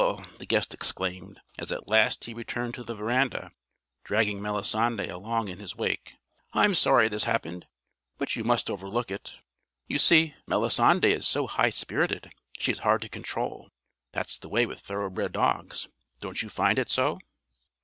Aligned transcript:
the 0.39 0.47
guest 0.47 0.73
exclaimed 0.73 1.41
as 1.59 1.71
at 1.71 1.87
last 1.87 2.23
he 2.23 2.33
returned 2.33 2.73
to 2.73 2.83
the 2.83 2.95
veranda, 2.95 3.51
dragging 4.03 4.41
Melisande 4.41 5.07
along 5.07 5.47
in 5.47 5.59
his 5.59 5.75
wake. 5.75 6.15
"I'm 6.53 6.73
sorry 6.73 7.07
this 7.07 7.25
happened, 7.25 7.67
but 8.17 8.35
you 8.35 8.43
must 8.43 8.67
overlook 8.71 9.11
it. 9.11 9.35
You 9.87 9.99
see, 9.99 10.33
Melisande 10.47 11.11
is 11.13 11.27
so 11.27 11.45
high 11.45 11.69
spirited 11.69 12.33
she 12.57 12.71
is 12.71 12.79
hard 12.79 13.03
to 13.03 13.09
control. 13.09 13.69
That's 14.11 14.39
the 14.39 14.49
way 14.49 14.65
with 14.65 14.79
thoroughbred 14.79 15.33
dogs. 15.33 15.87
Don't 16.19 16.41
you 16.41 16.49
find 16.49 16.79
it 16.79 16.89
so?" 16.89 17.19